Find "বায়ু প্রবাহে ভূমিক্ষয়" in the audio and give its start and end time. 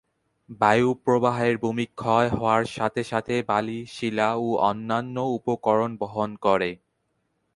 0.59-2.27